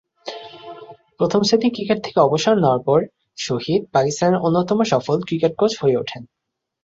[1.17, 2.99] প্রথম-শ্রেণীর ক্রিকেট থেকে অবসর নেওয়ার পর,
[3.37, 6.21] শহিদ পাকিস্তানের অন্যতম সফল ক্রিকেট কোচ হয়ে ওঠেন।